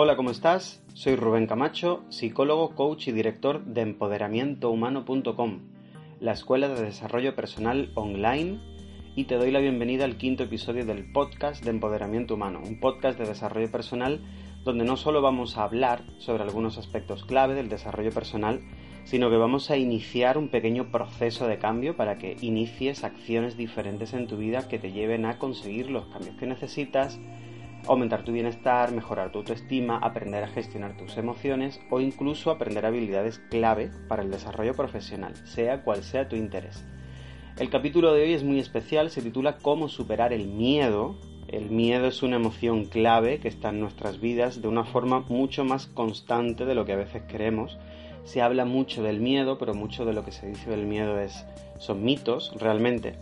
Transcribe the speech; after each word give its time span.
Hola, 0.00 0.14
¿cómo 0.14 0.30
estás? 0.30 0.80
Soy 0.94 1.16
Rubén 1.16 1.48
Camacho, 1.48 2.04
psicólogo, 2.08 2.76
coach 2.76 3.08
y 3.08 3.10
director 3.10 3.64
de 3.64 3.80
empoderamientohumano.com, 3.80 5.58
la 6.20 6.30
escuela 6.30 6.68
de 6.68 6.80
desarrollo 6.80 7.34
personal 7.34 7.90
online, 7.96 8.60
y 9.16 9.24
te 9.24 9.34
doy 9.34 9.50
la 9.50 9.58
bienvenida 9.58 10.04
al 10.04 10.16
quinto 10.16 10.44
episodio 10.44 10.86
del 10.86 11.10
podcast 11.10 11.64
de 11.64 11.70
Empoderamiento 11.70 12.34
Humano, 12.34 12.60
un 12.64 12.78
podcast 12.78 13.18
de 13.18 13.26
desarrollo 13.26 13.72
personal 13.72 14.20
donde 14.62 14.84
no 14.84 14.96
solo 14.96 15.20
vamos 15.20 15.58
a 15.58 15.64
hablar 15.64 16.04
sobre 16.18 16.44
algunos 16.44 16.78
aspectos 16.78 17.24
clave 17.24 17.54
del 17.54 17.68
desarrollo 17.68 18.12
personal, 18.12 18.60
sino 19.02 19.30
que 19.30 19.36
vamos 19.36 19.68
a 19.68 19.78
iniciar 19.78 20.38
un 20.38 20.48
pequeño 20.48 20.92
proceso 20.92 21.48
de 21.48 21.58
cambio 21.58 21.96
para 21.96 22.18
que 22.18 22.36
inicies 22.40 23.02
acciones 23.02 23.56
diferentes 23.56 24.14
en 24.14 24.28
tu 24.28 24.36
vida 24.36 24.68
que 24.68 24.78
te 24.78 24.92
lleven 24.92 25.24
a 25.24 25.38
conseguir 25.38 25.90
los 25.90 26.06
cambios 26.06 26.36
que 26.36 26.46
necesitas, 26.46 27.18
aumentar 27.86 28.24
tu 28.24 28.32
bienestar, 28.32 28.92
mejorar 28.92 29.32
tu 29.32 29.38
autoestima, 29.38 29.98
aprender 29.98 30.44
a 30.44 30.48
gestionar 30.48 30.96
tus 30.96 31.16
emociones 31.16 31.80
o 31.90 32.00
incluso 32.00 32.50
aprender 32.50 32.84
habilidades 32.84 33.40
clave 33.50 33.90
para 34.08 34.22
el 34.22 34.30
desarrollo 34.30 34.74
profesional, 34.74 35.36
sea 35.46 35.82
cual 35.82 36.02
sea 36.02 36.28
tu 36.28 36.36
interés. 36.36 36.84
El 37.58 37.70
capítulo 37.70 38.12
de 38.12 38.22
hoy 38.22 38.34
es 38.34 38.44
muy 38.44 38.60
especial, 38.60 39.10
se 39.10 39.20
titula 39.20 39.58
Cómo 39.58 39.88
superar 39.88 40.32
el 40.32 40.46
miedo. 40.46 41.16
El 41.48 41.70
miedo 41.70 42.06
es 42.06 42.22
una 42.22 42.36
emoción 42.36 42.84
clave 42.84 43.40
que 43.40 43.48
está 43.48 43.70
en 43.70 43.80
nuestras 43.80 44.20
vidas 44.20 44.62
de 44.62 44.68
una 44.68 44.84
forma 44.84 45.24
mucho 45.28 45.64
más 45.64 45.86
constante 45.88 46.66
de 46.66 46.76
lo 46.76 46.84
que 46.84 46.92
a 46.92 46.96
veces 46.96 47.22
creemos. 47.26 47.76
Se 48.22 48.42
habla 48.42 48.64
mucho 48.64 49.02
del 49.02 49.18
miedo, 49.18 49.58
pero 49.58 49.74
mucho 49.74 50.04
de 50.04 50.12
lo 50.12 50.24
que 50.24 50.30
se 50.30 50.46
dice 50.46 50.70
del 50.70 50.86
miedo 50.86 51.18
es 51.18 51.46
son 51.78 52.04
mitos 52.04 52.52
realmente. 52.60 53.14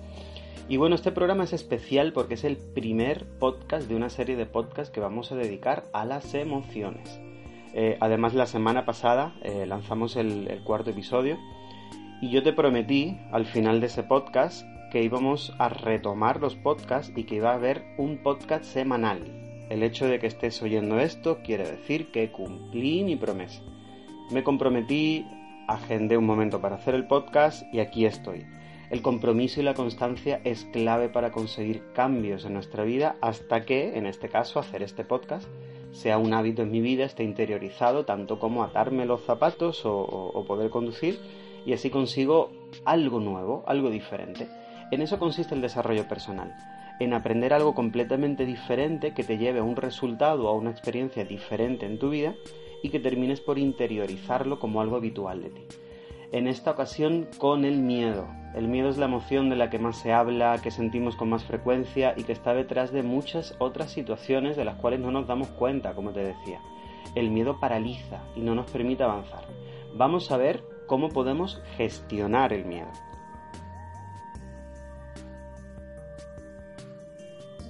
Y 0.69 0.79
bueno, 0.79 0.97
este 0.97 1.13
programa 1.13 1.45
es 1.45 1.53
especial 1.53 2.13
porque 2.13 2.35
es 2.35 2.43
el 2.43 2.57
primer 2.57 3.25
podcast 3.39 3.89
de 3.89 3.95
una 3.95 4.11
serie 4.11 4.35
de 4.35 4.47
podcasts 4.47 4.93
que 4.93 4.99
vamos 4.99 5.31
a 5.31 5.37
dedicar 5.37 5.85
a 5.93 6.05
las 6.05 6.35
emociones. 6.35 7.21
Eh, 7.73 7.97
además, 8.01 8.35
la 8.35 8.47
semana 8.47 8.85
pasada 8.85 9.37
eh, 9.43 9.65
lanzamos 9.67 10.17
el, 10.17 10.61
cuarto 10.65 10.91
episodio 10.91 11.39
y 12.21 12.31
yo 12.31 12.43
te 12.43 12.53
prometí 12.53 13.17
al 13.31 13.47
final 13.47 13.81
de 13.81 13.87
ese 13.87 14.03
podcast 14.03 14.67
que 14.91 15.05
íbamos 15.05 15.55
a 15.61 15.69
retomar 15.69 16.41
los 16.41 16.57
podcasts 16.57 17.13
y 17.15 17.25
que 17.25 17.37
iba 17.37 17.53
a 17.53 17.57
haber 17.57 17.85
un 17.97 18.19
podcast 18.25 18.65
semanal. 18.65 19.21
El 19.71 19.85
hecho 19.85 20.09
de 20.09 20.19
que 20.19 20.27
estés 20.27 20.61
oyendo 20.63 20.99
esto 20.99 21.39
quiere 21.45 21.71
decir 21.71 22.11
que 22.11 22.33
cumplí 22.33 23.05
mi 23.05 23.15
promesa. 23.15 23.63
Me 24.33 24.43
comprometí, 24.43 25.25
agendé 25.69 26.17
un 26.17 26.27
momento 26.27 26.61
para 26.61 26.75
hacer 26.75 26.97
el 26.97 27.07
podcast 27.07 27.73
y 27.73 27.79
aquí 27.79 28.05
estoy. 28.05 28.47
El 28.89 29.03
compromiso 29.03 29.61
y 29.61 29.65
la 29.65 29.75
constancia 29.75 30.41
es 30.45 30.65
clave 30.67 31.09
para 31.09 31.33
conseguir 31.33 31.83
cambios 31.93 32.45
en 32.45 32.55
nuestra 32.55 32.85
vida 32.85 33.17
hasta 33.21 33.65
que, 33.65 33.99
en 33.99 34.07
este 34.07 34.29
caso, 34.29 34.61
hacer 34.61 34.85
este 34.85 35.05
podcast 35.05 35.49
sea 35.91 36.19
un 36.19 36.33
hábito 36.35 36.63
en 36.63 36.71
mi 36.71 36.81
vida, 36.81 37.05
esté 37.05 37.25
interiorizado 37.25 38.05
tanto 38.05 38.39
como 38.39 38.63
atarme 38.63 39.05
los 39.05 39.23
zapatos 39.23 39.83
o, 39.85 40.45
poder 40.47 40.71
conducir 40.71 41.19
y 41.65 41.73
así 41.73 41.91
consigo 41.91 42.53
algo 42.85 43.19
nuevo, 43.19 43.65
algo 43.67 43.91
diferente. 43.91 44.47
En 44.93 45.03
eso 45.03 45.19
consiste 45.19 45.57
el 45.57 45.63
desarrollo 45.63 46.07
personal, 46.07 46.55
en 47.01 47.13
aprender 47.13 47.55
algo 47.55 47.75
completamente 47.75 48.47
diferente 48.47 49.15
que 49.15 49.25
te 49.25 49.37
lleve 49.37 49.59
a 49.59 49.65
un 49.65 49.75
resultado 49.75 50.47
a 50.47 50.53
una 50.53 50.71
experiencia 50.71 51.25
diferente 51.25 51.87
en 51.87 51.99
tu 51.99 52.11
vida 52.11 52.37
y 52.85 52.91
que 52.91 53.01
termines 53.01 53.41
por 53.41 53.59
interiorizarlo 53.59 54.61
como 54.61 54.81
algo 54.81 54.95
habitual 54.95 55.43
de 55.43 55.51
ti 55.51 55.63
en 56.33 56.49
esta 56.49 56.73
ocasión 56.73 57.29
con 57.39 57.65
el 57.65 57.79
miedo. 57.79 58.27
El 58.55 58.69
miedo 58.69 58.89
es 58.89 58.97
la 58.97 59.05
emoción 59.05 59.51
de 59.51 59.57
la 59.57 59.71
que 59.71 59.79
más 59.79 59.99
se 59.99 60.13
habla, 60.13 60.61
que 60.63 60.71
sentimos 60.71 61.17
con 61.17 61.29
más 61.29 61.45
frecuencia 61.45 62.15
y 62.17 62.25
que 62.25 62.33
está 62.33 62.55
detrás 62.55 62.93
de 62.93 63.03
muchas 63.03 63.55
otras 63.59 63.91
situaciones 63.91 64.57
de 64.57 64.65
las 64.65 64.77
cuales 64.77 65.01
no 65.01 65.11
nos 65.11 65.27
damos 65.27 65.49
cuenta, 65.49 65.95
como 65.95 66.13
te 66.13 66.25
decía. 66.25 66.61
El 67.15 67.31
miedo 67.31 67.61
paraliza 67.61 68.23
y 68.35 68.41
no 68.41 68.55
nos 68.55 68.71
permite 68.71 69.03
avanzar. 69.03 69.45
Vamos 69.95 70.31
a 70.31 70.37
ver 70.37 70.63
cómo 70.87 71.11
podemos 71.11 71.63
gestionar 71.77 72.53
el 72.53 72.65
miedo. 72.65 72.89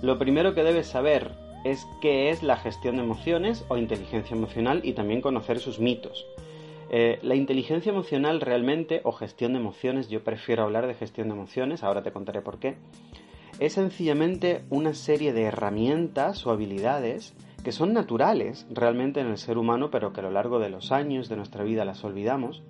Lo 0.02 0.18
primero 0.18 0.54
que 0.54 0.62
debes 0.62 0.86
saber 0.86 1.32
es 1.64 1.86
qué 2.00 2.30
es 2.30 2.42
la 2.42 2.56
gestión 2.56 2.96
de 2.96 3.02
emociones 3.02 3.64
o 3.68 3.76
inteligencia 3.76 4.36
emocional 4.36 4.82
y 4.84 4.92
también 4.92 5.20
conocer 5.20 5.58
sus 5.58 5.80
mitos. 5.80 6.26
Eh, 6.90 7.18
la 7.22 7.34
inteligencia 7.34 7.90
emocional 7.90 8.40
realmente, 8.40 9.00
o 9.04 9.12
gestión 9.12 9.52
de 9.52 9.58
emociones, 9.58 10.08
yo 10.08 10.22
prefiero 10.22 10.62
hablar 10.62 10.86
de 10.86 10.94
gestión 10.94 11.28
de 11.28 11.34
emociones, 11.34 11.82
ahora 11.82 12.02
te 12.02 12.12
contaré 12.12 12.42
por 12.42 12.58
qué, 12.58 12.76
es 13.58 13.72
sencillamente 13.72 14.64
una 14.70 14.94
serie 14.94 15.32
de 15.32 15.44
herramientas 15.44 16.46
o 16.46 16.50
habilidades 16.50 17.34
que 17.64 17.72
son 17.72 17.92
naturales 17.92 18.66
realmente 18.70 19.20
en 19.20 19.26
el 19.26 19.38
ser 19.38 19.58
humano, 19.58 19.90
pero 19.90 20.12
que 20.12 20.20
a 20.20 20.22
lo 20.22 20.30
largo 20.30 20.58
de 20.58 20.68
los 20.68 20.92
años 20.92 21.28
de 21.28 21.36
nuestra 21.36 21.64
vida 21.64 21.84
las 21.84 22.04
olvidamos, 22.04 22.62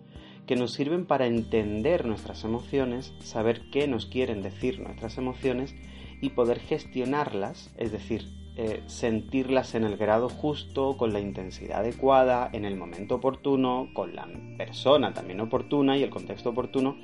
que 0.47 0.56
nos 0.56 0.72
sirven 0.72 1.04
para 1.04 1.27
entender 1.27 2.06
nuestras 2.06 2.44
emociones, 2.44 3.12
saber 3.19 3.69
qué 3.71 3.88
nos 3.88 4.06
quieren 4.06 4.43
decir 4.43 4.81
nuestras 4.81 5.19
emociones 5.19 5.75
y 6.22 6.31
poder 6.31 6.60
gestionarlas, 6.60 7.75
es 7.77 7.93
decir, 7.93 8.28
eh, 8.58 8.82
sentirlas 8.86 9.74
en 9.74 9.84
el 9.84 9.98
grado 9.98 10.30
justo, 10.30 10.96
con 10.96 11.12
la 11.12 11.20
intensidad 11.20 11.80
adecuada, 11.80 12.48
en 12.54 12.64
el 12.64 12.74
momento 12.74 13.16
oportuno, 13.16 13.90
con 13.92 14.16
la 14.16 14.26
persona 14.56 15.12
también 15.12 15.40
oportuna 15.40 15.98
y 15.98 16.02
el 16.02 16.08
contexto 16.08 16.50
oportuno, 16.50 16.96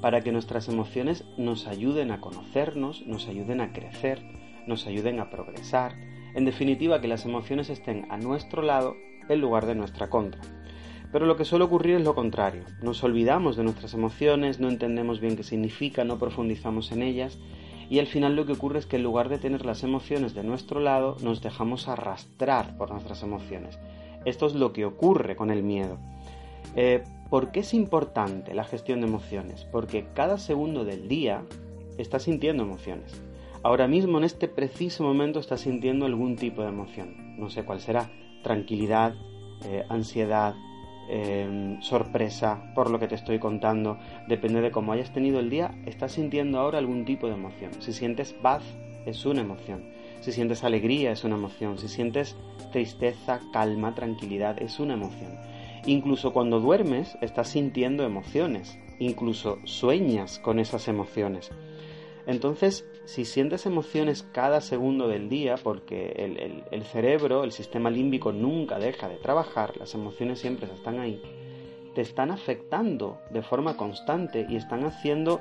para 0.00 0.20
que 0.20 0.30
nuestras 0.30 0.68
emociones 0.68 1.24
nos 1.38 1.66
ayuden 1.66 2.12
a 2.12 2.20
conocernos, 2.20 3.04
nos 3.04 3.26
ayuden 3.26 3.60
a 3.60 3.72
crecer, 3.72 4.22
nos 4.68 4.86
ayuden 4.86 5.18
a 5.18 5.28
progresar, 5.28 5.96
en 6.34 6.44
definitiva 6.44 7.00
que 7.00 7.08
las 7.08 7.24
emociones 7.24 7.68
estén 7.68 8.06
a 8.10 8.16
nuestro 8.16 8.62
lado 8.62 8.94
en 9.28 9.40
lugar 9.40 9.66
de 9.66 9.74
nuestra 9.74 10.08
contra. 10.08 10.40
Pero 11.10 11.26
lo 11.26 11.36
que 11.36 11.44
suele 11.44 11.64
ocurrir 11.64 11.96
es 11.96 12.04
lo 12.04 12.14
contrario. 12.14 12.62
Nos 12.80 13.02
olvidamos 13.02 13.56
de 13.56 13.64
nuestras 13.64 13.94
emociones, 13.94 14.60
no 14.60 14.68
entendemos 14.68 15.18
bien 15.18 15.36
qué 15.36 15.42
significa, 15.42 16.04
no 16.04 16.18
profundizamos 16.18 16.92
en 16.92 17.02
ellas 17.02 17.38
y 17.88 17.98
al 17.98 18.06
final 18.06 18.34
lo 18.34 18.46
que 18.46 18.52
ocurre 18.52 18.78
es 18.78 18.86
que 18.86 18.96
en 18.96 19.02
lugar 19.02 19.28
de 19.28 19.38
tener 19.38 19.64
las 19.64 19.84
emociones 19.84 20.34
de 20.34 20.42
nuestro 20.42 20.80
lado, 20.80 21.16
nos 21.22 21.40
dejamos 21.40 21.88
arrastrar 21.88 22.76
por 22.76 22.90
nuestras 22.90 23.22
emociones. 23.22 23.78
Esto 24.24 24.46
es 24.46 24.54
lo 24.54 24.72
que 24.72 24.84
ocurre 24.84 25.36
con 25.36 25.50
el 25.50 25.62
miedo. 25.62 25.98
Eh, 26.74 27.04
¿Por 27.30 27.52
qué 27.52 27.60
es 27.60 27.74
importante 27.74 28.54
la 28.54 28.64
gestión 28.64 29.00
de 29.00 29.06
emociones? 29.06 29.64
Porque 29.70 30.08
cada 30.14 30.38
segundo 30.38 30.84
del 30.84 31.08
día 31.08 31.44
estás 31.98 32.24
sintiendo 32.24 32.62
emociones. 32.64 33.22
Ahora 33.62 33.88
mismo, 33.88 34.18
en 34.18 34.24
este 34.24 34.48
preciso 34.48 35.02
momento, 35.02 35.40
estás 35.40 35.62
sintiendo 35.62 36.06
algún 36.06 36.36
tipo 36.36 36.62
de 36.62 36.68
emoción. 36.68 37.36
No 37.38 37.50
sé 37.50 37.64
cuál 37.64 37.80
será. 37.80 38.10
Tranquilidad, 38.42 39.14
eh, 39.64 39.84
ansiedad, 39.88 40.54
Em, 41.08 41.80
sorpresa 41.82 42.72
por 42.74 42.90
lo 42.90 42.98
que 42.98 43.06
te 43.06 43.14
estoy 43.14 43.38
contando, 43.38 43.98
depende 44.26 44.60
de 44.60 44.72
cómo 44.72 44.92
hayas 44.92 45.12
tenido 45.12 45.38
el 45.38 45.50
día, 45.50 45.72
estás 45.86 46.12
sintiendo 46.12 46.58
ahora 46.58 46.78
algún 46.78 47.04
tipo 47.04 47.28
de 47.28 47.34
emoción. 47.34 47.70
Si 47.80 47.92
sientes 47.92 48.32
paz, 48.32 48.62
es 49.06 49.24
una 49.24 49.42
emoción. 49.42 49.84
Si 50.20 50.32
sientes 50.32 50.64
alegría, 50.64 51.12
es 51.12 51.22
una 51.22 51.36
emoción. 51.36 51.78
Si 51.78 51.88
sientes 51.88 52.36
tristeza, 52.72 53.40
calma, 53.52 53.94
tranquilidad, 53.94 54.60
es 54.60 54.80
una 54.80 54.94
emoción. 54.94 55.38
Incluso 55.86 56.32
cuando 56.32 56.58
duermes, 56.58 57.16
estás 57.20 57.48
sintiendo 57.48 58.02
emociones. 58.02 58.76
Incluso 58.98 59.60
sueñas 59.64 60.40
con 60.40 60.58
esas 60.58 60.88
emociones. 60.88 61.52
Entonces, 62.26 62.84
si 63.04 63.24
sientes 63.24 63.66
emociones 63.66 64.24
cada 64.32 64.60
segundo 64.60 65.06
del 65.06 65.28
día, 65.28 65.54
porque 65.62 66.64
el, 66.70 66.82
cerebro, 66.84 67.44
el 67.44 67.52
sistema 67.52 67.88
límbico 67.88 68.32
nunca 68.32 68.80
deja 68.80 69.08
de 69.08 69.16
trabajar, 69.16 69.76
las 69.76 69.94
emociones 69.94 70.40
siempre 70.40 70.68
están 70.72 70.98
ahí, 70.98 71.22
te 71.94 72.00
están 72.00 72.32
afectando 72.32 73.20
de 73.30 73.42
forma 73.42 73.76
constante 73.76 74.44
y 74.48 74.56
están 74.56 74.84
haciendo, 74.84 75.40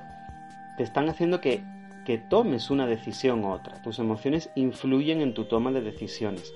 te 0.78 0.84
están 0.84 1.10
haciendo 1.10 1.42
que, 1.42 1.64
que 2.06 2.20
tomes 2.20 2.70
una 2.70 2.86
decisión 2.86 3.44
u 3.44 3.52
otra. 3.52 3.82
Tus 3.82 3.98
emociones 3.98 4.52
influyen 4.56 5.22
en 5.22 5.34
tu 5.34 5.46
toma 5.46 5.72
de 5.72 5.82
decisiones. 5.82 6.54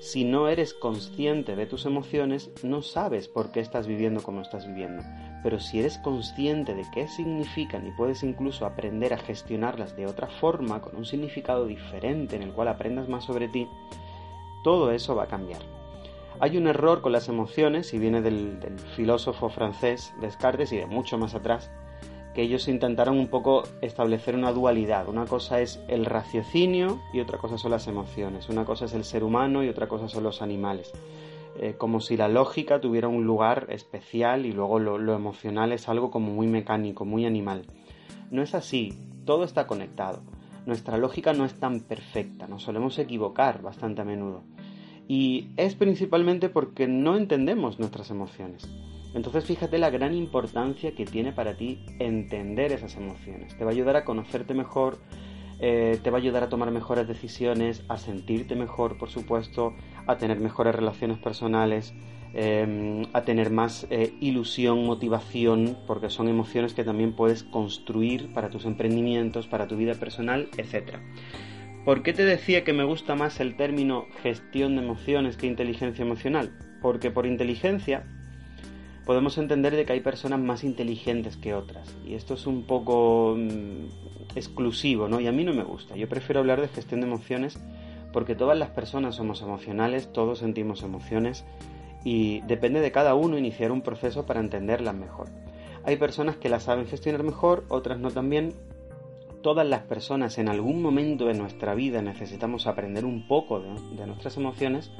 Si 0.00 0.24
no 0.24 0.48
eres 0.48 0.72
consciente 0.72 1.56
de 1.56 1.66
tus 1.66 1.84
emociones, 1.84 2.50
no 2.62 2.80
sabes 2.80 3.28
por 3.28 3.52
qué 3.52 3.60
estás 3.60 3.86
viviendo 3.86 4.22
como 4.22 4.40
estás 4.40 4.66
viviendo. 4.66 5.02
Pero 5.42 5.60
si 5.60 5.78
eres 5.78 5.98
consciente 5.98 6.74
de 6.74 6.86
qué 6.90 7.06
significan 7.06 7.86
y 7.86 7.90
puedes 7.90 8.22
incluso 8.22 8.64
aprender 8.64 9.12
a 9.12 9.18
gestionarlas 9.18 9.94
de 9.96 10.06
otra 10.06 10.28
forma, 10.28 10.80
con 10.80 10.96
un 10.96 11.04
significado 11.04 11.66
diferente 11.66 12.36
en 12.36 12.42
el 12.42 12.54
cual 12.54 12.68
aprendas 12.68 13.10
más 13.10 13.24
sobre 13.24 13.48
ti, 13.48 13.68
todo 14.64 14.90
eso 14.90 15.14
va 15.14 15.24
a 15.24 15.28
cambiar. 15.28 15.60
Hay 16.40 16.56
un 16.56 16.66
error 16.66 17.02
con 17.02 17.12
las 17.12 17.28
emociones 17.28 17.92
y 17.92 17.98
viene 17.98 18.22
del, 18.22 18.58
del 18.58 18.78
filósofo 18.78 19.50
francés 19.50 20.14
Descartes 20.22 20.72
y 20.72 20.78
de 20.78 20.86
mucho 20.86 21.18
más 21.18 21.34
atrás, 21.34 21.70
que 22.34 22.42
ellos 22.42 22.68
intentaron 22.68 23.18
un 23.18 23.28
poco 23.28 23.64
establecer 23.80 24.34
una 24.34 24.52
dualidad. 24.52 25.08
Una 25.08 25.26
cosa 25.26 25.60
es 25.60 25.80
el 25.88 26.04
raciocinio 26.04 27.00
y 27.12 27.20
otra 27.20 27.38
cosa 27.38 27.58
son 27.58 27.72
las 27.72 27.88
emociones. 27.88 28.48
Una 28.48 28.64
cosa 28.64 28.84
es 28.84 28.94
el 28.94 29.04
ser 29.04 29.24
humano 29.24 29.64
y 29.64 29.68
otra 29.68 29.88
cosa 29.88 30.08
son 30.08 30.22
los 30.22 30.42
animales. 30.42 30.92
Eh, 31.58 31.74
como 31.76 32.00
si 32.00 32.16
la 32.16 32.28
lógica 32.28 32.80
tuviera 32.80 33.08
un 33.08 33.24
lugar 33.24 33.66
especial 33.70 34.46
y 34.46 34.52
luego 34.52 34.78
lo, 34.78 34.98
lo 34.98 35.14
emocional 35.14 35.72
es 35.72 35.88
algo 35.88 36.10
como 36.10 36.32
muy 36.32 36.46
mecánico, 36.46 37.04
muy 37.04 37.26
animal. 37.26 37.64
No 38.30 38.42
es 38.42 38.54
así, 38.54 38.96
todo 39.24 39.44
está 39.44 39.66
conectado. 39.66 40.22
Nuestra 40.66 40.98
lógica 40.98 41.32
no 41.32 41.44
es 41.44 41.54
tan 41.54 41.80
perfecta, 41.80 42.46
nos 42.46 42.62
solemos 42.62 42.98
equivocar 42.98 43.62
bastante 43.62 44.02
a 44.02 44.04
menudo. 44.04 44.42
Y 45.08 45.48
es 45.56 45.74
principalmente 45.74 46.48
porque 46.48 46.86
no 46.86 47.16
entendemos 47.16 47.80
nuestras 47.80 48.10
emociones. 48.10 48.68
Entonces 49.14 49.44
fíjate 49.44 49.78
la 49.78 49.90
gran 49.90 50.14
importancia 50.14 50.92
que 50.94 51.04
tiene 51.04 51.32
para 51.32 51.56
ti 51.56 51.84
entender 51.98 52.72
esas 52.72 52.96
emociones. 52.96 53.56
Te 53.56 53.64
va 53.64 53.70
a 53.70 53.74
ayudar 53.74 53.96
a 53.96 54.04
conocerte 54.04 54.54
mejor, 54.54 54.98
eh, 55.58 55.98
te 56.02 56.10
va 56.10 56.18
a 56.18 56.20
ayudar 56.20 56.44
a 56.44 56.48
tomar 56.48 56.70
mejores 56.70 57.06
decisiones, 57.06 57.84
a 57.88 57.98
sentirte 57.98 58.54
mejor, 58.54 58.96
por 58.96 59.10
supuesto, 59.10 59.74
a 60.06 60.16
tener 60.16 60.38
mejores 60.40 60.74
relaciones 60.74 61.18
personales, 61.18 61.92
em, 62.32 63.02
a 63.12 63.22
tener 63.22 63.50
más 63.50 63.86
eh, 63.90 64.14
ilusión, 64.20 64.86
motivación, 64.86 65.76
porque 65.86 66.08
son 66.08 66.28
emociones 66.28 66.72
que 66.72 66.84
también 66.84 67.14
puedes 67.14 67.42
construir 67.42 68.32
para 68.32 68.48
tus 68.48 68.64
emprendimientos, 68.64 69.48
para 69.48 69.66
tu 69.66 69.76
vida 69.76 69.94
personal, 69.94 70.48
etc. 70.56 70.98
¿Por 71.84 72.02
qué 72.02 72.12
te 72.12 72.24
decía 72.24 72.62
que 72.62 72.72
me 72.72 72.84
gusta 72.84 73.14
más 73.14 73.40
el 73.40 73.56
término 73.56 74.06
gestión 74.22 74.76
de 74.76 74.82
emociones 74.82 75.36
que 75.36 75.46
inteligencia 75.46 76.04
emocional? 76.04 76.56
Porque 76.80 77.10
por 77.10 77.26
inteligencia 77.26 78.06
podemos 79.04 79.38
entender 79.38 79.74
de 79.74 79.84
que 79.84 79.92
hay 79.92 80.00
personas 80.00 80.40
más 80.40 80.64
inteligentes 80.64 81.36
que 81.36 81.54
otras. 81.54 81.94
Y 82.06 82.14
esto 82.14 82.34
es 82.34 82.46
un 82.46 82.62
poco 82.64 83.36
mm, 83.36 84.36
exclusivo, 84.36 85.08
¿no? 85.08 85.20
Y 85.20 85.26
a 85.26 85.32
mí 85.32 85.44
no 85.44 85.52
me 85.52 85.64
gusta. 85.64 85.96
Yo 85.96 86.08
prefiero 86.08 86.40
hablar 86.40 86.60
de 86.60 86.68
gestión 86.68 87.00
de 87.00 87.06
emociones 87.06 87.58
porque 88.12 88.34
todas 88.34 88.58
las 88.58 88.70
personas 88.70 89.16
somos 89.16 89.42
emocionales, 89.42 90.12
todos 90.12 90.38
sentimos 90.40 90.82
emociones 90.82 91.44
y 92.04 92.40
depende 92.42 92.80
de 92.80 92.92
cada 92.92 93.14
uno 93.14 93.38
iniciar 93.38 93.72
un 93.72 93.82
proceso 93.82 94.26
para 94.26 94.40
entenderlas 94.40 94.94
mejor. 94.94 95.28
Hay 95.84 95.96
personas 95.96 96.36
que 96.36 96.48
las 96.48 96.64
saben 96.64 96.86
gestionar 96.86 97.22
mejor, 97.22 97.64
otras 97.68 97.98
no 97.98 98.10
tan 98.10 98.28
bien. 98.28 98.52
Todas 99.42 99.66
las 99.66 99.82
personas 99.82 100.36
en 100.38 100.48
algún 100.48 100.82
momento 100.82 101.26
de 101.26 101.34
nuestra 101.34 101.74
vida 101.74 102.02
necesitamos 102.02 102.66
aprender 102.66 103.06
un 103.06 103.26
poco 103.26 103.60
de 103.60 104.06
nuestras 104.06 104.36
emociones 104.36 104.90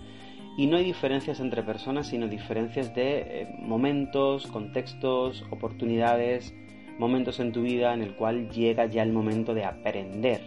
y 0.56 0.67
no 0.67 0.76
hay 0.76 0.85
diferencias 0.85 1.41
entre 1.41 1.62
personas, 1.62 2.08
sino 2.08 2.29
diferencias 2.29 2.94
de 2.94 3.19
eh, 3.19 3.55
momentos, 3.58 4.47
contextos, 4.47 5.44
oportunidades, 5.50 6.55
momentos 6.99 7.41
en 7.41 7.52
tu 7.52 7.62
vida 7.62 7.94
en 7.94 8.02
el 8.02 8.14
cual 8.14 8.50
llega 8.50 8.87
ya 8.87 9.02
el 9.02 9.12
momento 9.12 9.55
de 9.55 9.64
aprender 9.64 10.43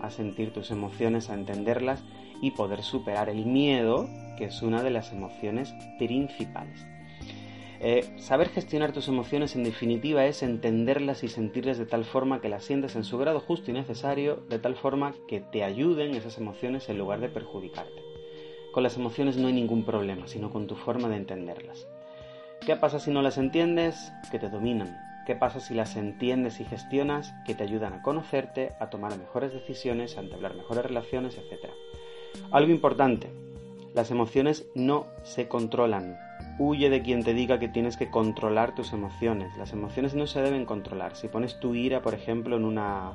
a 0.00 0.10
sentir 0.10 0.52
tus 0.52 0.70
emociones, 0.70 1.28
a 1.28 1.34
entenderlas 1.34 2.04
y 2.40 2.52
poder 2.52 2.82
superar 2.82 3.28
el 3.28 3.46
miedo, 3.46 4.08
que 4.36 4.44
es 4.44 4.62
una 4.62 4.82
de 4.82 4.90
las 4.90 5.12
emociones 5.12 5.74
principales. 5.98 6.86
Eh, 7.80 8.04
saber 8.16 8.48
gestionar 8.48 8.92
tus 8.92 9.06
emociones 9.06 9.54
en 9.54 9.62
definitiva 9.62 10.26
es 10.26 10.42
entenderlas 10.42 11.22
y 11.22 11.28
sentirlas 11.28 11.78
de 11.78 11.86
tal 11.86 12.04
forma 12.04 12.40
que 12.40 12.48
las 12.48 12.64
sientes 12.64 12.96
en 12.96 13.04
su 13.04 13.18
grado 13.18 13.40
justo 13.40 13.70
y 13.70 13.74
necesario, 13.74 14.36
de 14.48 14.58
tal 14.58 14.74
forma 14.74 15.14
que 15.28 15.40
te 15.40 15.62
ayuden 15.62 16.14
esas 16.14 16.38
emociones 16.38 16.88
en 16.88 16.98
lugar 16.98 17.20
de 17.20 17.28
perjudicarte. 17.28 18.07
Con 18.78 18.84
las 18.84 18.96
emociones 18.96 19.36
no 19.36 19.48
hay 19.48 19.54
ningún 19.54 19.82
problema, 19.82 20.28
sino 20.28 20.52
con 20.52 20.68
tu 20.68 20.76
forma 20.76 21.08
de 21.08 21.16
entenderlas. 21.16 21.88
¿Qué 22.64 22.76
pasa 22.76 23.00
si 23.00 23.10
no 23.10 23.22
las 23.22 23.36
entiendes? 23.36 24.12
Que 24.30 24.38
te 24.38 24.48
dominan. 24.48 24.96
¿Qué 25.26 25.34
pasa 25.34 25.58
si 25.58 25.74
las 25.74 25.96
entiendes 25.96 26.60
y 26.60 26.64
gestionas? 26.64 27.34
Que 27.44 27.56
te 27.56 27.64
ayudan 27.64 27.92
a 27.92 28.02
conocerte, 28.02 28.74
a 28.78 28.88
tomar 28.88 29.18
mejores 29.18 29.52
decisiones, 29.52 30.16
a 30.16 30.20
entablar 30.20 30.54
mejores 30.54 30.84
relaciones, 30.84 31.38
etc. 31.38 31.72
Algo 32.52 32.70
importante, 32.70 33.32
las 33.94 34.12
emociones 34.12 34.68
no 34.76 35.08
se 35.24 35.48
controlan. 35.48 36.16
Huye 36.60 36.88
de 36.88 37.02
quien 37.02 37.24
te 37.24 37.34
diga 37.34 37.58
que 37.58 37.66
tienes 37.66 37.96
que 37.96 38.12
controlar 38.12 38.76
tus 38.76 38.92
emociones. 38.92 39.56
Las 39.56 39.72
emociones 39.72 40.14
no 40.14 40.28
se 40.28 40.40
deben 40.40 40.66
controlar. 40.66 41.16
Si 41.16 41.26
pones 41.26 41.58
tu 41.58 41.74
ira, 41.74 42.00
por 42.00 42.14
ejemplo, 42.14 42.54
en 42.54 42.64
una 42.64 43.14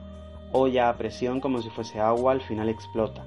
olla 0.51 0.89
a 0.89 0.98
presión 0.98 1.39
como 1.39 1.62
si 1.62 1.69
fuese 1.69 2.01
agua, 2.01 2.33
al 2.33 2.42
final 2.42 2.68
explota. 2.68 3.25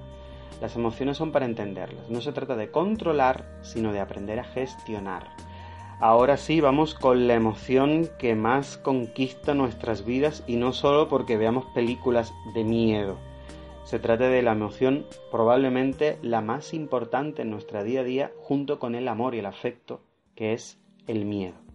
Las 0.60 0.76
emociones 0.76 1.16
son 1.16 1.32
para 1.32 1.44
entenderlas. 1.44 2.08
No 2.08 2.20
se 2.20 2.32
trata 2.32 2.56
de 2.56 2.70
controlar, 2.70 3.44
sino 3.62 3.92
de 3.92 4.00
aprender 4.00 4.40
a 4.40 4.44
gestionar. 4.44 5.28
Ahora 5.98 6.36
sí, 6.36 6.60
vamos 6.60 6.94
con 6.94 7.26
la 7.26 7.34
emoción 7.34 8.08
que 8.18 8.34
más 8.34 8.76
conquista 8.76 9.54
nuestras 9.54 10.04
vidas 10.04 10.44
y 10.46 10.56
no 10.56 10.72
solo 10.72 11.08
porque 11.08 11.36
veamos 11.36 11.64
películas 11.74 12.34
de 12.54 12.64
miedo. 12.64 13.16
Se 13.84 13.98
trata 13.98 14.28
de 14.28 14.42
la 14.42 14.52
emoción 14.52 15.06
probablemente 15.30 16.18
la 16.20 16.40
más 16.40 16.74
importante 16.74 17.42
en 17.42 17.50
nuestra 17.50 17.82
día 17.84 18.00
a 18.00 18.04
día 18.04 18.32
junto 18.42 18.78
con 18.78 18.94
el 18.94 19.08
amor 19.08 19.34
y 19.34 19.38
el 19.38 19.46
afecto, 19.46 20.00
que 20.34 20.52
es 20.52 20.78
el 21.06 21.24
miedo. 21.24 21.65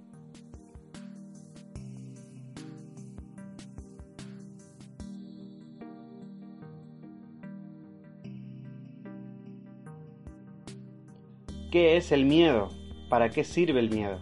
¿Qué 11.71 11.95
es 11.95 12.11
el 12.11 12.25
miedo? 12.25 12.67
¿Para 13.07 13.29
qué 13.29 13.45
sirve 13.45 13.79
el 13.79 13.89
miedo? 13.89 14.19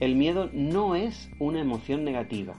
El 0.00 0.16
miedo 0.16 0.48
no 0.54 0.94
es 0.94 1.30
una 1.38 1.60
emoción 1.60 2.02
negativa, 2.02 2.58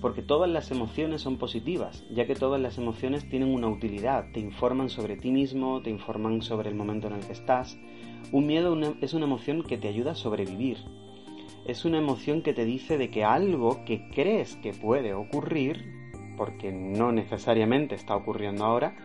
porque 0.00 0.22
todas 0.22 0.48
las 0.48 0.70
emociones 0.70 1.22
son 1.22 1.36
positivas, 1.36 2.04
ya 2.14 2.28
que 2.28 2.36
todas 2.36 2.60
las 2.60 2.78
emociones 2.78 3.28
tienen 3.28 3.52
una 3.52 3.66
utilidad, 3.66 4.30
te 4.32 4.38
informan 4.38 4.88
sobre 4.88 5.16
ti 5.16 5.32
mismo, 5.32 5.82
te 5.82 5.90
informan 5.90 6.42
sobre 6.42 6.68
el 6.68 6.76
momento 6.76 7.08
en 7.08 7.14
el 7.14 7.26
que 7.26 7.32
estás. 7.32 7.76
Un 8.30 8.46
miedo 8.46 8.78
es 9.00 9.14
una 9.14 9.26
emoción 9.26 9.64
que 9.64 9.78
te 9.78 9.88
ayuda 9.88 10.12
a 10.12 10.14
sobrevivir. 10.14 10.76
Es 11.66 11.84
una 11.84 11.98
emoción 11.98 12.42
que 12.42 12.54
te 12.54 12.64
dice 12.64 12.98
de 12.98 13.10
que 13.10 13.24
algo 13.24 13.84
que 13.84 14.08
crees 14.10 14.54
que 14.62 14.74
puede 14.74 15.12
ocurrir, 15.12 15.92
porque 16.36 16.70
no 16.70 17.10
necesariamente 17.10 17.96
está 17.96 18.14
ocurriendo 18.14 18.64
ahora, 18.64 18.96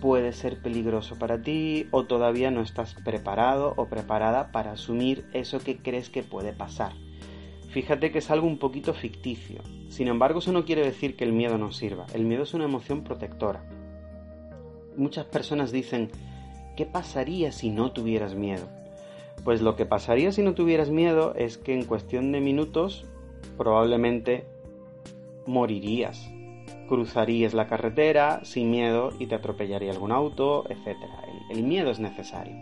puede 0.00 0.32
ser 0.32 0.60
peligroso 0.62 1.18
para 1.18 1.42
ti 1.42 1.86
o 1.90 2.04
todavía 2.04 2.50
no 2.50 2.62
estás 2.62 2.94
preparado 2.94 3.74
o 3.76 3.86
preparada 3.86 4.52
para 4.52 4.72
asumir 4.72 5.26
eso 5.32 5.58
que 5.60 5.78
crees 5.78 6.10
que 6.10 6.22
puede 6.22 6.52
pasar. 6.52 6.92
Fíjate 7.70 8.10
que 8.10 8.18
es 8.18 8.30
algo 8.30 8.46
un 8.46 8.58
poquito 8.58 8.94
ficticio. 8.94 9.62
Sin 9.88 10.08
embargo, 10.08 10.40
eso 10.40 10.52
no 10.52 10.64
quiere 10.64 10.82
decir 10.84 11.16
que 11.16 11.24
el 11.24 11.32
miedo 11.32 11.56
no 11.56 11.72
sirva. 11.72 12.06
El 12.14 12.24
miedo 12.24 12.42
es 12.42 12.54
una 12.54 12.64
emoción 12.64 13.04
protectora. 13.04 13.64
Muchas 14.96 15.26
personas 15.26 15.70
dicen, 15.70 16.10
¿qué 16.76 16.84
pasaría 16.84 17.52
si 17.52 17.70
no 17.70 17.92
tuvieras 17.92 18.34
miedo? 18.34 18.66
Pues 19.44 19.62
lo 19.62 19.76
que 19.76 19.86
pasaría 19.86 20.32
si 20.32 20.42
no 20.42 20.54
tuvieras 20.54 20.90
miedo 20.90 21.34
es 21.34 21.58
que 21.58 21.74
en 21.74 21.84
cuestión 21.84 22.32
de 22.32 22.40
minutos 22.40 23.06
probablemente 23.56 24.46
morirías 25.46 26.28
cruzarías 26.90 27.54
la 27.54 27.68
carretera 27.68 28.40
sin 28.42 28.68
miedo 28.68 29.12
y 29.20 29.26
te 29.26 29.36
atropellaría 29.36 29.92
algún 29.92 30.10
auto, 30.10 30.68
etc. 30.68 30.98
El, 31.48 31.62
miedo 31.62 31.92
es 31.92 32.00
necesario. 32.00 32.56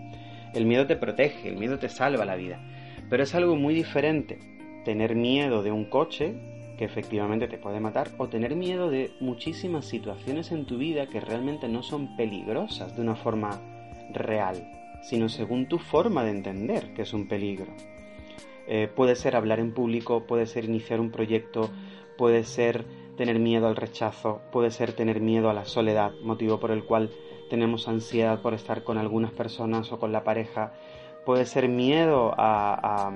El 0.52 0.66
miedo 0.66 0.86
te 0.86 0.96
protege, 0.96 1.48
el 1.48 1.56
miedo 1.56 1.78
te 1.78 1.88
salva 1.88 2.26
la 2.26 2.36
vida. 2.36 2.60
Pero 3.08 3.22
es 3.22 3.34
algo 3.34 3.56
muy 3.56 3.74
diferente 3.74 4.38
tener 4.84 5.14
miedo 5.14 5.62
de 5.62 5.72
un 5.72 5.86
coche 5.86 6.34
que 6.76 6.84
efectivamente 6.84 7.48
te 7.48 7.56
puede 7.56 7.80
matar 7.80 8.10
o 8.18 8.28
tener 8.28 8.54
miedo 8.54 8.90
de 8.90 9.12
muchísimas 9.18 9.86
situaciones 9.86 10.52
en 10.52 10.66
tu 10.66 10.76
vida 10.76 11.06
que 11.06 11.20
realmente 11.20 11.66
no 11.66 11.82
son 11.82 12.14
peligrosas 12.14 12.94
de 12.94 13.02
una 13.02 13.16
forma 13.16 13.58
real, 14.12 14.70
sino 15.02 15.30
según 15.30 15.68
tu 15.68 15.78
forma 15.78 16.22
de 16.22 16.32
entender 16.32 16.92
que 16.92 17.02
es 17.02 17.14
un 17.14 17.28
peligro. 17.28 17.72
Eh, 18.66 18.88
puede 18.94 19.16
ser 19.16 19.36
hablar 19.36 19.58
en 19.58 19.72
público, 19.72 20.26
puede 20.26 20.44
ser 20.44 20.66
iniciar 20.66 21.00
un 21.00 21.10
proyecto, 21.10 21.70
puede 22.18 22.44
ser 22.44 22.84
tener 23.18 23.40
miedo 23.40 23.66
al 23.66 23.76
rechazo, 23.76 24.40
puede 24.52 24.70
ser 24.70 24.92
tener 24.92 25.20
miedo 25.20 25.50
a 25.50 25.52
la 25.52 25.66
soledad, 25.66 26.12
motivo 26.22 26.58
por 26.58 26.70
el 26.70 26.84
cual 26.84 27.10
tenemos 27.50 27.88
ansiedad 27.88 28.40
por 28.40 28.54
estar 28.54 28.84
con 28.84 28.96
algunas 28.96 29.32
personas 29.32 29.90
o 29.92 29.98
con 29.98 30.12
la 30.12 30.22
pareja, 30.22 30.72
puede 31.26 31.44
ser 31.44 31.68
miedo 31.68 32.32
a, 32.38 33.10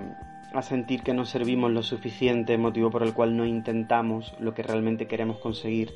a, 0.52 0.62
sentir 0.62 1.02
que 1.02 1.14
no 1.14 1.24
servimos 1.24 1.70
lo 1.70 1.82
suficiente, 1.82 2.58
motivo 2.58 2.90
por 2.90 3.04
el 3.04 3.14
cual 3.14 3.36
no 3.36 3.46
intentamos 3.46 4.34
lo 4.40 4.52
que 4.54 4.64
realmente 4.64 5.06
queremos 5.06 5.38
conseguir, 5.38 5.94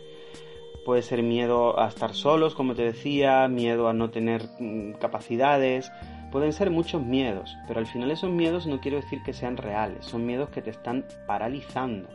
puede 0.84 1.02
ser 1.02 1.25
miedo 1.25 1.78
a 1.80 1.88
estar 1.88 2.14
solos, 2.14 2.54
como 2.54 2.75
te 2.75 2.82
decía, 2.82 3.48
miedo 3.48 3.88
a 3.88 3.92
no 3.92 4.10
tener 4.10 4.42
mm, 4.60 4.92
capacidades, 5.00 5.90
pueden 6.30 6.52
ser 6.52 6.70
muchos 6.70 7.02
miedos, 7.02 7.56
pero 7.66 7.80
al 7.80 7.86
final 7.86 8.12
esos 8.12 8.30
miedos 8.30 8.68
no 8.68 8.80
quiero 8.80 8.98
decir 8.98 9.22
que 9.25 9.32
sean 9.32 9.56
reales, 9.56 10.06
son 10.06 10.25
miedos 10.25 10.50
que 10.50 10.62
te 10.62 10.70
están 10.70 11.04
paralizando 11.26 12.08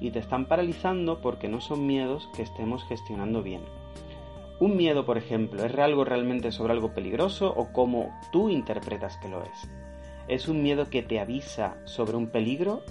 y 0.00 0.10
te 0.10 0.18
están 0.18 0.46
paralizando 0.46 1.20
porque 1.20 1.48
no 1.48 1.60
son 1.60 1.86
miedos 1.86 2.28
que 2.34 2.42
estemos 2.42 2.84
gestionando 2.84 3.42
bien. 3.42 3.62
Un 4.58 4.76
miedo, 4.76 5.04
por 5.04 5.18
ejemplo, 5.18 5.64
¿es 5.64 5.74
algo 5.78 6.04
realmente 6.04 6.50
sobre 6.50 6.72
algo 6.72 6.94
peligroso 6.94 7.52
o 7.54 7.72
cómo 7.72 8.10
tú 8.32 8.48
interpretas 8.48 9.18
que 9.18 9.28
lo 9.28 9.42
es? 9.42 9.68
¿Es 10.28 10.48
un 10.48 10.62
miedo 10.62 10.88
que 10.88 11.02
te 11.02 11.20
avisa 11.20 11.76
sobre 11.84 12.16
un 12.16 12.28
peligro 12.28 12.82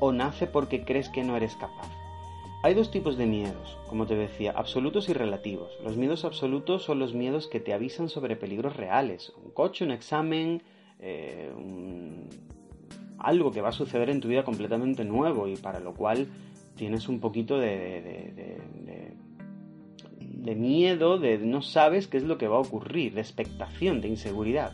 o 0.00 0.12
nace 0.12 0.46
porque 0.46 0.84
crees 0.84 1.08
que 1.08 1.24
no 1.24 1.36
eres 1.36 1.56
capaz? 1.56 1.88
Hay 2.62 2.74
dos 2.74 2.90
tipos 2.90 3.16
de 3.16 3.26
miedos, 3.26 3.78
como 3.88 4.06
te 4.06 4.16
decía, 4.16 4.52
absolutos 4.54 5.08
y 5.08 5.12
relativos. 5.12 5.70
Los 5.82 5.96
miedos 5.96 6.24
absolutos 6.24 6.82
son 6.82 6.98
los 6.98 7.14
miedos 7.14 7.46
que 7.46 7.60
te 7.60 7.72
avisan 7.72 8.08
sobre 8.08 8.36
peligros 8.36 8.76
reales. 8.76 9.32
Un 9.44 9.52
coche, 9.52 9.84
un 9.84 9.92
examen, 9.92 10.62
eh, 10.98 11.52
un 11.56 12.28
algo 13.18 13.50
que 13.50 13.60
va 13.60 13.70
a 13.70 13.72
suceder 13.72 14.10
en 14.10 14.20
tu 14.20 14.28
vida 14.28 14.44
completamente 14.44 15.04
nuevo 15.04 15.48
y 15.48 15.56
para 15.56 15.80
lo 15.80 15.94
cual 15.94 16.28
tienes 16.76 17.08
un 17.08 17.20
poquito 17.20 17.58
de, 17.58 18.32
de, 20.20 20.54
miedo, 20.54 21.18
de 21.18 21.38
no 21.38 21.60
sabes 21.62 22.06
qué 22.06 22.16
es 22.16 22.24
lo 22.24 22.38
que 22.38 22.48
va 22.48 22.56
a 22.56 22.60
ocurrir, 22.60 23.14
de 23.14 23.20
expectación, 23.20 24.00
de 24.00 24.08
inseguridad. 24.08 24.72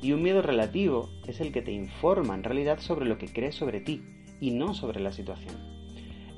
Y 0.00 0.12
un 0.12 0.22
miedo 0.22 0.42
relativo 0.42 1.10
es 1.28 1.40
el 1.40 1.52
que 1.52 1.62
te 1.62 1.70
informa 1.70 2.34
en 2.34 2.42
realidad 2.42 2.80
sobre 2.80 3.06
lo 3.06 3.18
que 3.18 3.28
crees 3.28 3.54
sobre 3.54 3.80
ti 3.80 4.02
y 4.40 4.50
no 4.50 4.74
sobre 4.74 5.00
la 5.00 5.12
situación. 5.12 5.54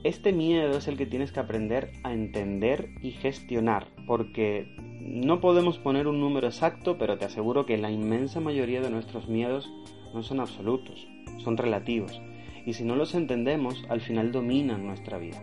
Este 0.02 0.34
miedo 0.34 0.76
es 0.76 0.86
el 0.86 0.98
que 0.98 1.06
tienes 1.06 1.32
que 1.32 1.40
aprender 1.40 1.92
a 2.02 2.12
entender 2.12 2.90
y 3.00 3.12
gestionar, 3.12 3.86
porque 4.06 4.66
no 5.00 5.40
podemos 5.40 5.78
poner 5.78 6.06
un 6.06 6.20
número 6.20 6.46
exacto, 6.46 6.98
pero 6.98 7.16
te 7.16 7.24
aseguro 7.24 7.64
que 7.64 7.78
la 7.78 7.90
inmensa 7.90 8.38
mayoría 8.38 8.82
de 8.82 8.90
nuestros 8.90 9.28
miedos 9.28 9.72
no 10.12 10.22
son 10.22 10.40
absolutos, 10.40 11.08
son 11.38 11.56
relativos. 11.56 12.20
Y 12.66 12.74
si 12.74 12.84
no 12.84 12.96
los 12.96 13.14
entendemos, 13.14 13.84
al 13.88 14.00
final 14.00 14.32
dominan 14.32 14.86
nuestra 14.86 15.18
vida. 15.18 15.42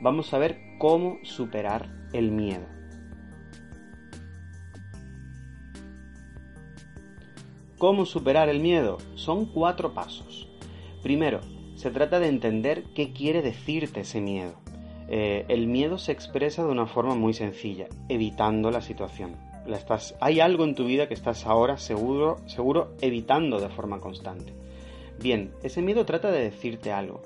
Vamos 0.00 0.32
a 0.34 0.38
ver 0.38 0.58
cómo 0.78 1.18
superar 1.22 1.88
el 2.12 2.30
miedo. 2.30 2.66
¿Cómo 7.78 8.06
superar 8.06 8.48
el 8.48 8.58
miedo? 8.58 8.98
Son 9.14 9.46
cuatro 9.46 9.94
pasos. 9.94 10.48
Primero, 11.02 11.40
se 11.76 11.92
trata 11.92 12.18
de 12.18 12.26
entender 12.26 12.82
qué 12.94 13.12
quiere 13.12 13.40
decirte 13.40 14.00
ese 14.00 14.20
miedo. 14.20 14.54
Eh, 15.08 15.44
el 15.48 15.68
miedo 15.68 15.96
se 15.96 16.10
expresa 16.10 16.64
de 16.64 16.70
una 16.70 16.86
forma 16.86 17.14
muy 17.14 17.34
sencilla, 17.34 17.86
evitando 18.08 18.72
la 18.72 18.82
situación. 18.82 19.36
estás, 19.72 20.16
hay 20.20 20.40
algo 20.40 20.64
en 20.64 20.74
tu 20.74 20.86
vida 20.86 21.06
que 21.06 21.14
estás 21.14 21.46
ahora 21.46 21.78
seguro, 21.78 22.38
seguro 22.46 22.96
evitando 23.00 23.60
de 23.60 23.68
forma 23.68 24.00
constante. 24.00 24.52
Bien, 25.20 25.52
ese 25.62 25.82
miedo 25.82 26.06
trata 26.06 26.30
de 26.30 26.44
decirte 26.44 26.92
algo. 26.92 27.22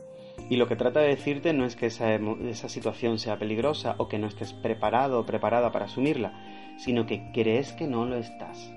Y 0.49 0.57
lo 0.57 0.67
que 0.67 0.77
trata 0.77 1.01
de 1.01 1.09
decirte 1.09 1.53
no 1.53 1.65
es 1.65 1.77
que 1.77 1.87
esa, 1.87 2.69
situación 2.69 3.19
sea 3.19 3.39
peligrosa 3.39 3.95
o 3.99 4.09
que 4.09 4.19
no 4.19 4.27
estés 4.27 4.53
preparado 4.53 5.21
o 5.21 5.27
preparada 5.27 5.73
para 5.73 5.85
asumirla, 5.85 6.33
sino 6.79 7.07
que 7.07 7.31
crees 7.33 7.73
que 7.73 7.87
no 7.87 8.07
lo 8.07 8.17
estás. 8.17 8.73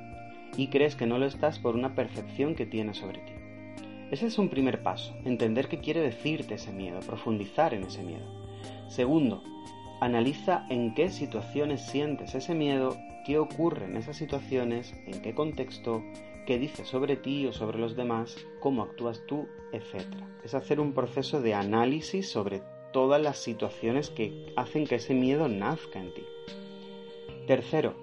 Y 0.58 0.68
crees 0.68 0.96
que 0.96 1.06
no 1.06 1.18
lo 1.18 1.26
estás 1.26 1.60
por 1.60 1.76
una 1.76 1.96
percepción 1.96 2.56
que 2.56 2.66
tienes 2.66 2.98
sobre 2.98 3.20
ti. 3.20 3.34
Ese 4.12 4.28
es 4.28 4.38
un 4.38 4.50
primer 4.50 4.84
paso, 4.84 5.16
entender 5.26 5.68
qué 5.68 5.80
quiere 5.80 6.02
decirte 6.02 6.56
ese 6.56 6.72
miedo, 6.72 7.00
profundizar 7.00 7.74
en 7.74 7.84
ese 7.84 8.04
miedo. 8.04 8.26
Segundo, 8.88 9.44
analiza 10.00 10.66
en 10.70 10.94
qué 10.94 11.10
situaciones 11.10 11.82
sientes 11.82 12.36
ese 12.36 12.54
miedo, 12.54 12.98
qué 13.26 13.40
ocurre 13.40 13.86
en 13.86 13.98
esas 13.98 14.18
situaciones, 14.18 14.94
en 15.08 15.22
qué 15.22 15.34
contexto, 15.34 16.04
qué 16.46 16.60
dice 16.60 16.86
sobre 16.86 17.16
ti 17.16 17.46
o 17.48 17.54
sobre 17.54 17.80
los 17.80 17.96
demás, 17.96 18.38
cómo 18.60 18.84
actúas 18.84 19.22
tú, 19.28 19.48
etc. 19.72 20.06
Es 20.44 20.54
hacer 20.54 20.80
un 20.80 20.94
proceso 20.94 21.42
de 21.42 21.54
análisis 21.54 22.30
sobre 22.30 22.62
todas 22.94 23.22
las 23.22 23.38
situaciones 23.38 24.10
que 24.10 24.54
hacen 24.56 24.86
que 24.88 24.96
ese 24.96 25.14
miedo 25.14 25.48
nazca 25.48 26.00
en 26.00 26.14
ti. 26.14 26.24
Tercero, 27.48 27.96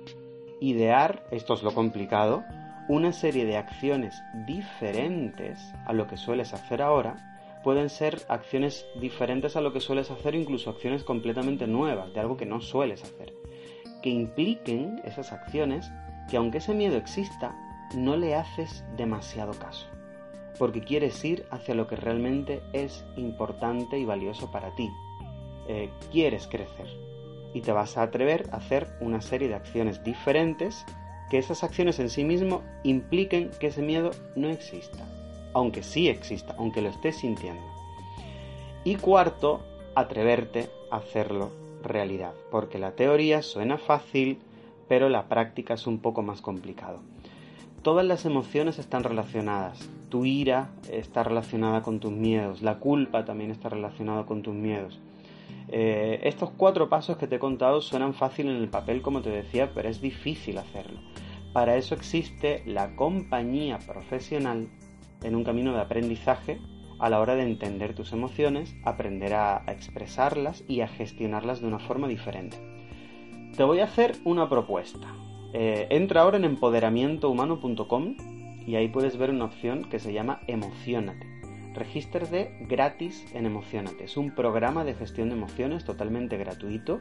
idear, 0.61 1.26
esto 1.30 1.54
es 1.54 1.62
lo 1.62 1.72
complicado, 1.72 2.44
una 2.88 3.12
serie 3.12 3.44
de 3.44 3.56
acciones 3.56 4.20
diferentes 4.46 5.58
a 5.87 5.92
lo 5.92 6.06
que 6.06 6.16
sueles 6.16 6.52
hacer 6.52 6.82
ahora, 6.82 7.32
pueden 7.62 7.88
ser 7.88 8.20
acciones 8.28 8.87
diferentes 9.00 9.56
a 9.56 9.61
lo 9.61 9.72
que 9.72 9.80
sueles 9.80 10.11
hacer, 10.11 10.34
incluso 10.34 10.70
acciones 10.70 11.04
completamente 11.04 11.66
nuevas, 11.66 12.12
de 12.12 12.20
algo 12.20 12.37
que 12.37 12.46
no 12.46 12.61
sueles 12.61 13.02
hacer, 13.02 13.32
que 14.02 14.11
impliquen 14.11 15.00
esas 15.04 15.32
acciones 15.32 15.90
que 16.28 16.37
aunque 16.37 16.58
ese 16.58 16.75
miedo 16.75 16.96
exista, 16.96 17.54
no 17.94 18.16
le 18.16 18.34
haces 18.34 18.84
demasiado 18.96 19.52
caso, 19.52 19.87
porque 20.58 20.82
quieres 20.82 21.25
ir 21.25 21.46
hacia 21.50 21.75
lo 21.75 21.87
que 21.87 21.96
realmente 21.96 22.62
es 22.72 23.04
importante 23.16 23.99
y 23.99 24.04
valioso 24.04 24.50
para 24.50 24.75
ti. 24.75 24.90
Eh, 25.68 25.90
quieres 26.11 26.46
crecer 26.49 26.88
y 27.54 27.61
te 27.61 27.72
vas 27.72 27.96
a 27.96 28.02
atrever 28.02 28.49
a 28.52 28.56
hacer 28.56 28.88
una 29.00 29.20
serie 29.20 29.49
de 29.49 29.54
acciones 29.54 30.02
diferentes 30.02 30.84
que 31.30 31.38
esas 31.38 31.64
acciones 31.64 31.99
en 31.99 32.11
sí 32.11 32.25
mismo 32.25 32.62
impliquen 32.82 33.50
que 33.58 33.68
ese 33.68 33.82
miedo 33.82 34.11
no 34.37 34.49
exista, 34.49 35.04
aunque 35.54 35.82
sí 35.82 36.08
exista, 36.08 36.54
aunque 36.58 36.82
lo 36.82 36.88
estés 36.88 37.16
sintiendo. 37.16 37.62
Y 38.84 38.96
cuarto, 38.96 39.61
atreverte 39.94 40.68
a 40.90 40.96
hacerlo 40.96 41.50
realidad, 41.82 42.34
porque 42.50 42.78
la 42.78 42.92
teoría 42.92 43.42
suena 43.42 43.78
fácil, 43.78 44.38
pero 44.88 45.08
la 45.08 45.28
práctica 45.28 45.75
es 45.75 45.87
un 45.87 46.00
poco 46.00 46.22
más 46.22 46.40
complicado. 46.40 47.00
Todas 47.82 48.06
las 48.06 48.24
emociones 48.24 48.78
están 48.78 49.02
relacionadas. 49.02 49.90
Tu 50.08 50.24
ira 50.24 50.70
está 50.88 51.24
relacionada 51.24 51.82
con 51.82 51.98
tus 51.98 52.12
miedos, 52.12 52.62
la 52.62 52.78
culpa 52.78 53.24
también 53.24 53.50
está 53.50 53.70
relacionada 53.70 54.24
con 54.24 54.42
tus 54.42 54.54
miedos. 54.54 55.00
Eh, 55.66 56.20
estos 56.22 56.50
cuatro 56.50 56.88
pasos 56.88 57.16
que 57.16 57.26
te 57.26 57.36
he 57.36 57.40
contado 57.40 57.80
suenan 57.80 58.14
fácil 58.14 58.48
en 58.48 58.56
el 58.56 58.68
papel, 58.68 59.02
como 59.02 59.20
te 59.20 59.30
decía, 59.30 59.72
pero 59.74 59.88
es 59.88 60.00
difícil 60.00 60.58
hacerlo. 60.58 61.00
Para 61.52 61.74
eso 61.74 61.96
existe 61.96 62.62
la 62.66 62.94
compañía 62.94 63.80
profesional 63.80 64.68
en 65.24 65.34
un 65.34 65.42
camino 65.42 65.72
de 65.72 65.80
aprendizaje 65.80 66.60
a 67.00 67.10
la 67.10 67.18
hora 67.18 67.34
de 67.34 67.42
entender 67.42 67.96
tus 67.96 68.12
emociones, 68.12 68.76
aprender 68.84 69.34
a, 69.34 69.64
expresarlas 69.66 70.62
y 70.68 70.82
a 70.82 70.88
gestionarlas 70.88 71.60
de 71.60 71.66
una 71.66 71.80
forma 71.80 72.06
diferente. 72.06 72.58
Te 73.56 73.64
voy 73.64 73.80
a 73.80 73.84
hacer 73.84 74.18
una 74.24 74.48
propuesta. 74.48 75.08
Eh, 75.52 75.87
entra 75.90 76.23
ahora 76.23 76.38
en 76.38 76.44
empoderamientohumano.com 76.44 78.16
y 78.66 78.76
ahí 78.76 78.88
puedes 78.88 79.16
ver 79.16 79.30
una 79.30 79.44
opción 79.44 79.85
que 79.90 79.99
se 79.99 80.12
llama 80.12 80.40
Emocionate 80.47 81.32
Regístrate 81.75 82.54
gratis 82.68 83.25
en 83.35 83.47
Emocionate. 83.47 84.04
Es 84.04 84.16
un 84.16 84.35
programa 84.35 84.85
de 84.85 84.94
gestión 84.94 85.30
de 85.30 85.37
emociones 85.37 85.85
totalmente 85.85 86.37
gratuito 86.37 87.00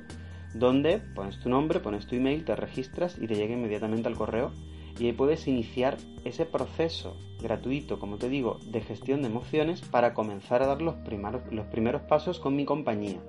donde 0.53 0.99
pones 0.99 1.39
tu 1.39 1.49
nombre, 1.49 1.79
pones 1.79 2.07
tu 2.07 2.15
email, 2.15 2.45
te 2.45 2.55
registras 2.55 3.17
y 3.19 3.27
te 3.27 3.35
llega 3.35 3.53
inmediatamente 3.53 4.07
al 4.07 4.15
correo 4.15 4.51
y 4.99 5.05
ahí 5.05 5.13
puedes 5.13 5.47
iniciar 5.47 5.97
ese 6.25 6.45
proceso 6.45 7.17
gratuito, 7.41 7.99
como 7.99 8.17
te 8.17 8.29
digo, 8.29 8.59
de 8.65 8.81
gestión 8.81 9.21
de 9.21 9.27
emociones 9.27 9.81
para 9.81 10.13
comenzar 10.13 10.61
a 10.61 10.67
dar 10.67 10.81
los 10.81 10.95
primeros, 10.95 11.41
los 11.51 11.65
primeros 11.67 12.03
pasos 12.03 12.39
con 12.39 12.55
mi 12.55 12.65
compañía. 12.65 13.19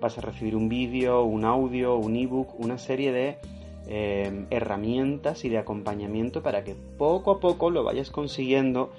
Vas 0.00 0.18
a 0.18 0.20
recibir 0.20 0.56
un 0.56 0.68
vídeo, 0.68 1.22
un 1.22 1.44
audio, 1.44 1.96
un 1.96 2.16
ebook, 2.16 2.58
una 2.58 2.78
serie 2.78 3.12
de 3.12 3.38
eh, 3.86 4.46
herramientas 4.50 5.44
y 5.44 5.48
de 5.48 5.58
acompañamiento 5.58 6.42
para 6.42 6.64
que 6.64 6.76
poco 6.98 7.32
a 7.32 7.40
poco 7.40 7.70
lo 7.70 7.84
vayas 7.84 8.10
consiguiendo 8.10 8.90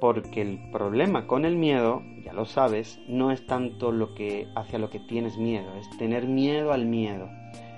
porque 0.00 0.42
el 0.42 0.58
problema 0.70 1.26
con 1.26 1.44
el 1.44 1.56
miedo, 1.56 2.02
ya 2.22 2.32
lo 2.32 2.44
sabes, 2.44 3.00
no 3.08 3.30
es 3.30 3.46
tanto 3.46 3.90
lo 3.90 4.14
que 4.14 4.48
hacia 4.54 4.78
lo 4.78 4.90
que 4.90 5.00
tienes 5.00 5.38
miedo, 5.38 5.74
es 5.76 5.88
tener 5.96 6.26
miedo 6.26 6.72
al 6.72 6.84
miedo. 6.84 7.30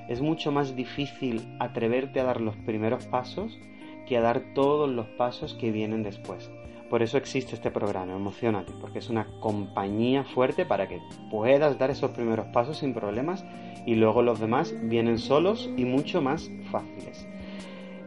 Es 0.08 0.20
mucho 0.20 0.50
más 0.50 0.74
difícil 0.74 1.42
atreverte 1.60 2.20
a 2.20 2.24
dar 2.24 2.40
los 2.40 2.56
primeros 2.56 3.06
pasos 3.06 3.58
que 4.06 4.16
a 4.16 4.20
dar 4.20 4.54
todos 4.54 4.90
los 4.90 5.06
pasos 5.06 5.54
que 5.54 5.70
vienen 5.70 6.02
después. 6.02 6.50
Por 6.90 7.02
eso 7.02 7.18
existe 7.18 7.56
este 7.56 7.70
programa, 7.70 8.14
Emocionate, 8.14 8.72
porque 8.80 9.00
es 9.00 9.10
una 9.10 9.26
compañía 9.40 10.22
fuerte 10.22 10.64
para 10.64 10.88
que 10.88 11.00
puedas 11.30 11.78
dar 11.78 11.90
esos 11.90 12.12
primeros 12.12 12.46
pasos 12.48 12.78
sin 12.78 12.94
problemas 12.94 13.44
y 13.86 13.96
luego 13.96 14.22
los 14.22 14.38
demás 14.38 14.74
vienen 14.82 15.18
solos 15.18 15.68
y 15.76 15.84
mucho 15.84 16.22
más 16.22 16.50
fáciles. 16.70 17.26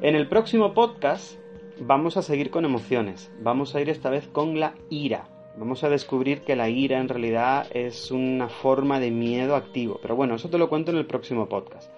En 0.01 0.15
el 0.15 0.29
próximo 0.29 0.73
podcast 0.73 1.37
vamos 1.79 2.15
a 2.15 2.21
seguir 2.21 2.51
con 2.51 2.63
emociones. 2.63 3.31
Vamos 3.41 3.75
a 3.75 3.81
ir 3.81 3.89
esta 3.89 4.09
vez 4.09 4.27
con 4.27 4.59
la 4.59 4.75
ira. 4.89 5.27
Vamos 5.57 5.83
a 5.83 5.89
descubrir 5.89 6.41
que 6.41 6.55
la 6.55 6.69
ira 6.69 6.99
en 6.99 7.09
realidad 7.09 7.67
es 7.71 8.11
una 8.11 8.47
forma 8.47 9.01
de 9.01 9.11
miedo 9.11 9.55
activo. 9.55 9.99
Pero 10.01 10.15
bueno, 10.15 10.35
eso 10.35 10.49
te 10.49 10.57
lo 10.57 10.69
cuento 10.69 10.91
en 10.91 10.97
el 10.97 11.05
próximo 11.05 11.49
podcast. 11.49 11.91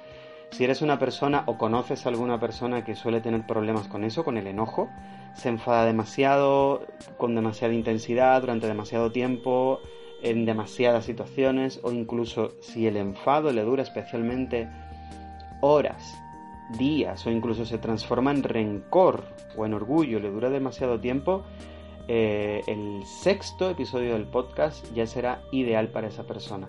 Si 0.51 0.65
eres 0.65 0.81
una 0.81 0.99
persona 0.99 1.43
o 1.47 1.57
conoces 1.57 2.05
a 2.05 2.09
alguna 2.09 2.39
persona 2.39 2.83
que 2.83 2.95
suele 2.95 3.21
tener 3.21 3.47
problemas 3.47 3.87
con 3.87 4.03
eso, 4.03 4.23
con 4.23 4.37
el 4.37 4.47
enojo, 4.47 4.89
se 5.33 5.49
enfada 5.49 5.85
demasiado, 5.85 6.85
con 7.17 7.35
demasiada 7.35 7.73
intensidad, 7.73 8.41
durante 8.41 8.67
demasiado 8.67 9.11
tiempo, 9.11 9.79
en 10.21 10.45
demasiadas 10.45 11.05
situaciones, 11.05 11.79
o 11.83 11.91
incluso 11.91 12.51
si 12.59 12.85
el 12.85 12.97
enfado 12.97 13.51
le 13.53 13.63
dura 13.63 13.81
especialmente 13.83 14.67
horas, 15.61 16.21
días 16.77 17.25
o 17.25 17.31
incluso 17.31 17.65
se 17.65 17.77
transforma 17.77 18.31
en 18.31 18.43
rencor 18.43 19.23
o 19.57 19.65
en 19.65 19.73
orgullo, 19.73 20.19
le 20.19 20.29
dura 20.29 20.49
demasiado 20.49 20.99
tiempo, 20.99 21.43
eh, 22.07 22.61
el 22.67 23.05
sexto 23.05 23.69
episodio 23.69 24.13
del 24.13 24.25
podcast 24.25 24.85
ya 24.93 25.07
será 25.07 25.43
ideal 25.51 25.89
para 25.89 26.07
esa 26.07 26.23
persona. 26.23 26.67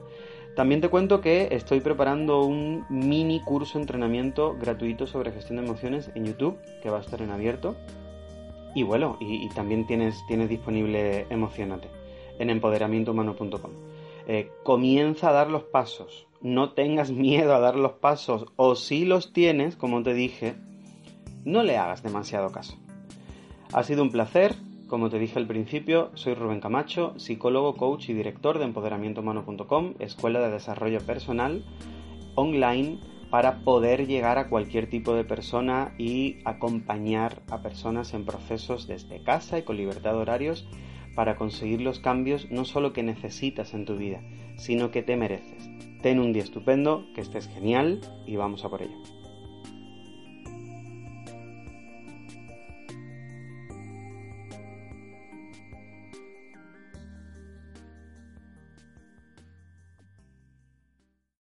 También 0.55 0.83
te 0.83 0.91
cuento 0.91 1.23
que 1.23 1.49
estoy 1.53 1.81
preparando 1.81 2.45
un 2.45 2.85
mini 2.91 3.41
curso 3.41 3.79
de 3.79 3.83
entrenamiento 3.83 4.55
gratuito 4.61 5.07
sobre 5.07 5.33
gestión 5.33 5.57
de 5.57 5.65
emociones 5.65 6.11
en 6.15 6.27
YouTube, 6.27 6.59
que 6.83 6.91
va 6.91 6.99
a 6.99 7.01
estar 7.01 7.23
en 7.23 7.31
abierto. 7.31 7.75
Y 8.75 8.83
bueno, 8.83 9.17
y, 9.21 9.49
también 9.51 9.87
tienes, 9.87 10.23
tienes 10.29 10.51
disponible 10.51 11.27
Emocionate 11.31 11.89
en 12.39 12.51
empoderamientohumano.com. 12.51 13.71
Eh, 14.27 14.51
comienza 14.63 15.31
a 15.31 15.33
dar 15.33 15.51
los 15.51 15.65
pasos, 15.65 16.27
no 16.43 16.73
tengas 16.73 17.11
miedo 17.13 17.55
a 17.55 17.61
dar 17.61 17.77
los 17.77 17.93
pasos 17.93 18.47
o 18.57 18.75
si 18.75 19.05
los 19.07 19.33
tienes, 19.33 19.77
como 19.77 20.03
te 20.03 20.13
dije, 20.13 20.55
no 21.45 21.63
le 21.63 21.79
hagas 21.79 22.03
demasiado 22.03 22.53
caso. 22.53 22.77
Ha 23.73 23.83
sido 23.85 24.03
un 24.03 24.11
placer, 24.11 24.55
como 24.93 25.09
te 25.09 25.19
dije 25.19 25.39
al 25.39 25.47
principio, 25.47 26.11
soy 26.13 26.35
Rubén 26.35 26.61
Camacho, 26.61 27.15
psicólogo, 27.19 27.77
coach 27.77 28.11
y 28.11 28.13
director 28.13 28.59
de 28.59 28.67
empoderamientohumano.com, 28.67 29.95
escuela 30.01 30.41
de 30.41 30.51
desarrollo 30.51 31.01
personal 31.01 31.65
online 32.35 32.99
para 33.31 33.61
poder 33.61 34.07
llegar 34.07 34.37
a 34.37 34.51
cualquier 34.51 34.91
tipo 34.91 35.15
de 35.15 35.25
persona 35.25 35.95
y 35.97 36.41
acompañar 36.45 37.41
a 37.49 37.63
personas 37.63 38.13
en 38.13 38.27
procesos 38.27 38.87
desde 38.87 39.23
casa 39.23 39.59
y 39.59 39.63
con 39.63 39.79
libertad 39.79 40.13
de 40.13 40.19
horarios 40.19 40.69
para 41.15 41.37
conseguir 41.37 41.81
los 41.81 41.99
cambios 41.99 42.51
no 42.51 42.67
solo 42.67 42.93
que 42.93 43.03
necesitas 43.03 43.73
en 43.73 43.87
tu 43.87 43.97
vida, 43.97 44.21
sino 44.59 44.91
que 44.91 45.03
te 45.03 45.17
mereces. 45.17 45.71
Ten 46.03 46.21
un 46.21 46.35
día 46.35 46.43
estupendo, 46.43 47.07
que 47.15 47.23
estés 47.23 47.49
genial 47.49 48.03
y 48.27 48.37
vamos 48.37 48.63
a 48.67 48.69
por 48.69 48.83
ello. 48.83 49.22